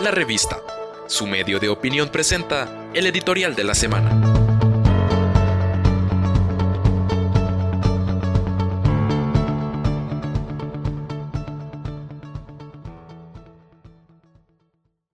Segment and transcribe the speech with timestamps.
[0.00, 0.58] La Revista,
[1.08, 4.12] su medio de opinión presenta el editorial de la semana.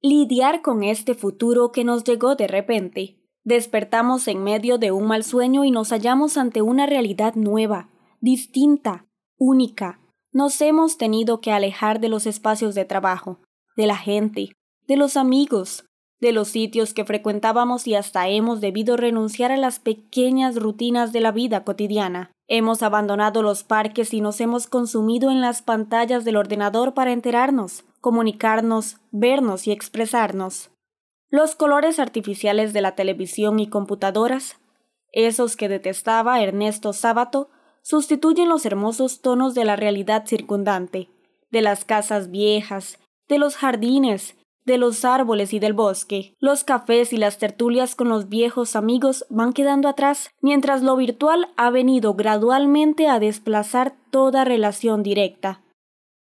[0.00, 3.18] Lidiar con este futuro que nos llegó de repente.
[3.42, 7.90] Despertamos en medio de un mal sueño y nos hallamos ante una realidad nueva,
[8.20, 9.08] distinta,
[9.38, 10.00] única.
[10.30, 13.40] Nos hemos tenido que alejar de los espacios de trabajo,
[13.76, 14.52] de la gente,
[14.88, 15.84] de los amigos,
[16.18, 21.20] de los sitios que frecuentábamos y hasta hemos debido renunciar a las pequeñas rutinas de
[21.20, 22.32] la vida cotidiana.
[22.48, 27.84] Hemos abandonado los parques y nos hemos consumido en las pantallas del ordenador para enterarnos,
[28.00, 30.70] comunicarnos, vernos y expresarnos.
[31.28, 34.56] Los colores artificiales de la televisión y computadoras,
[35.12, 37.50] esos que detestaba Ernesto Sábato,
[37.82, 41.10] sustituyen los hermosos tonos de la realidad circundante,
[41.50, 44.37] de las casas viejas, de los jardines,
[44.68, 46.36] de los árboles y del bosque.
[46.38, 51.48] Los cafés y las tertulias con los viejos amigos van quedando atrás, mientras lo virtual
[51.56, 55.62] ha venido gradualmente a desplazar toda relación directa.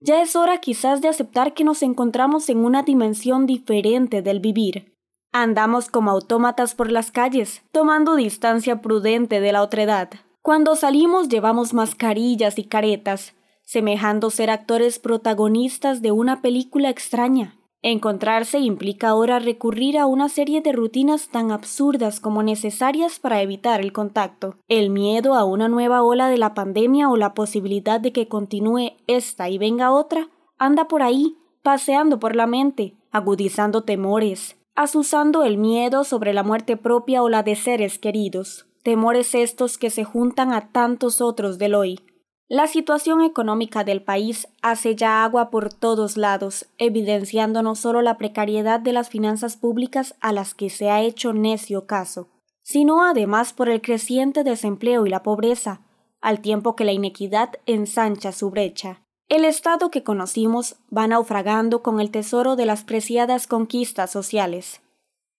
[0.00, 4.96] Ya es hora quizás de aceptar que nos encontramos en una dimensión diferente del vivir.
[5.30, 10.08] Andamos como autómatas por las calles, tomando distancia prudente de la otredad.
[10.42, 17.59] Cuando salimos llevamos mascarillas y caretas, semejando ser actores protagonistas de una película extraña.
[17.82, 23.80] Encontrarse implica ahora recurrir a una serie de rutinas tan absurdas como necesarias para evitar
[23.80, 24.56] el contacto.
[24.68, 28.92] El miedo a una nueva ola de la pandemia o la posibilidad de que continúe
[29.06, 35.56] esta y venga otra anda por ahí, paseando por la mente, agudizando temores, asusando el
[35.56, 38.66] miedo sobre la muerte propia o la de seres queridos.
[38.82, 42.00] Temores estos que se juntan a tantos otros del hoy,
[42.50, 48.18] la situación económica del país hace ya agua por todos lados, evidenciando no solo la
[48.18, 52.26] precariedad de las finanzas públicas a las que se ha hecho necio caso,
[52.60, 55.82] sino además por el creciente desempleo y la pobreza,
[56.20, 59.00] al tiempo que la inequidad ensancha su brecha.
[59.28, 64.80] El Estado que conocimos va naufragando con el tesoro de las preciadas conquistas sociales.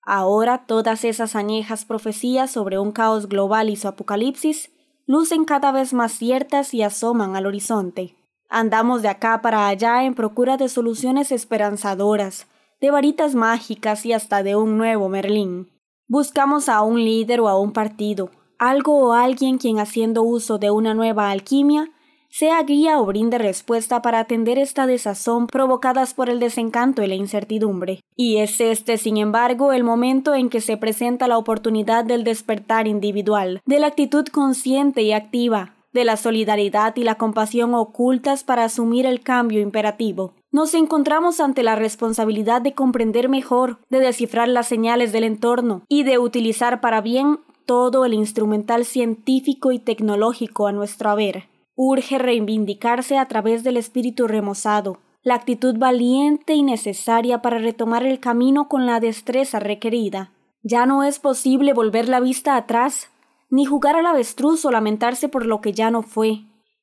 [0.01, 4.71] Ahora todas esas añejas profecías sobre un caos global y su apocalipsis
[5.05, 8.15] lucen cada vez más ciertas y asoman al horizonte.
[8.49, 12.47] Andamos de acá para allá en procura de soluciones esperanzadoras,
[12.79, 15.69] de varitas mágicas y hasta de un nuevo Merlín.
[16.07, 20.71] Buscamos a un líder o a un partido, algo o alguien quien haciendo uso de
[20.71, 21.89] una nueva alquimia
[22.31, 27.15] sea guía o brinde respuesta para atender esta desazón provocadas por el desencanto y la
[27.15, 28.01] incertidumbre.
[28.15, 32.87] Y es este, sin embargo, el momento en que se presenta la oportunidad del despertar
[32.87, 38.63] individual, de la actitud consciente y activa, de la solidaridad y la compasión ocultas para
[38.63, 40.31] asumir el cambio imperativo.
[40.53, 46.03] Nos encontramos ante la responsabilidad de comprender mejor, de descifrar las señales del entorno y
[46.03, 51.50] de utilizar para bien todo el instrumental científico y tecnológico a nuestro haber
[51.83, 58.19] urge reivindicarse a través del espíritu remozado, la actitud valiente y necesaria para retomar el
[58.19, 60.31] camino con la destreza requerida.
[60.61, 63.09] Ya no es posible volver la vista atrás,
[63.49, 66.41] ni jugar al avestruz o lamentarse por lo que ya no fue.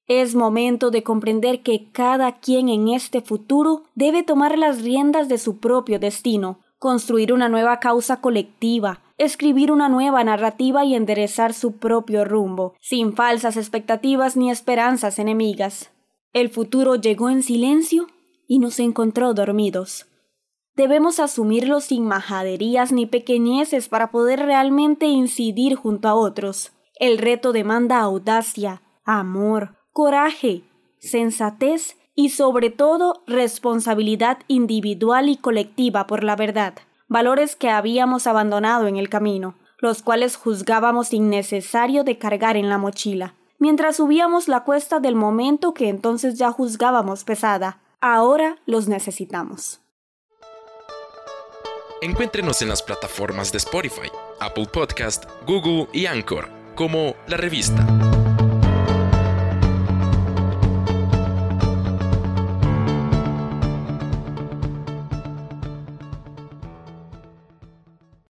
[0.08, 5.38] Es momento de comprender que cada quien en este futuro debe tomar las riendas de
[5.38, 11.76] su propio destino, construir una nueva causa colectiva, escribir una nueva narrativa y enderezar su
[11.78, 15.90] propio rumbo, sin falsas expectativas ni esperanzas enemigas.
[16.32, 18.06] El futuro llegó en silencio
[18.46, 20.06] y nos encontró dormidos.
[20.76, 26.70] Debemos asumirlo sin majaderías ni pequeñeces para poder realmente incidir junto a otros.
[27.00, 30.62] El reto demanda audacia, amor, coraje,
[31.00, 36.74] sensatez y sobre todo responsabilidad individual y colectiva por la verdad
[37.06, 42.76] valores que habíamos abandonado en el camino, los cuales juzgábamos innecesario de cargar en la
[42.76, 47.78] mochila, mientras subíamos la cuesta del momento que entonces ya juzgábamos pesada.
[48.00, 49.80] Ahora los necesitamos.
[52.00, 54.10] Encuéntrenos en las plataformas de Spotify,
[54.40, 58.17] Apple Podcast, Google y Anchor como La Revista.